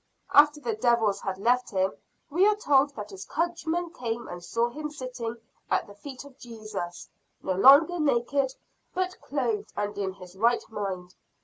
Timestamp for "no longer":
7.43-7.99